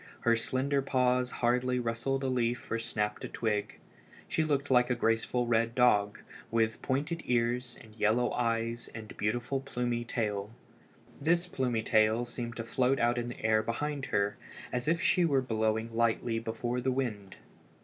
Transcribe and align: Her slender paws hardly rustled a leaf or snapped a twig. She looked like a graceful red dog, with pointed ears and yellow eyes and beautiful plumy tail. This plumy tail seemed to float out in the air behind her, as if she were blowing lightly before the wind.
Her 0.21 0.35
slender 0.35 0.81
paws 0.81 1.29
hardly 1.29 1.77
rustled 1.77 2.23
a 2.23 2.27
leaf 2.27 2.71
or 2.71 2.79
snapped 2.79 3.23
a 3.23 3.27
twig. 3.27 3.77
She 4.27 4.43
looked 4.43 4.71
like 4.71 4.89
a 4.89 4.95
graceful 4.95 5.45
red 5.45 5.75
dog, 5.75 6.21
with 6.49 6.81
pointed 6.81 7.21
ears 7.25 7.77
and 7.79 7.93
yellow 7.95 8.31
eyes 8.33 8.89
and 8.95 9.15
beautiful 9.15 9.59
plumy 9.59 10.03
tail. 10.03 10.49
This 11.21 11.45
plumy 11.45 11.83
tail 11.83 12.25
seemed 12.25 12.55
to 12.55 12.63
float 12.63 12.99
out 12.99 13.19
in 13.19 13.27
the 13.27 13.45
air 13.45 13.61
behind 13.61 14.07
her, 14.07 14.37
as 14.73 14.87
if 14.87 14.99
she 15.03 15.23
were 15.23 15.39
blowing 15.39 15.93
lightly 15.95 16.39
before 16.39 16.81
the 16.81 16.91
wind. 16.91 17.35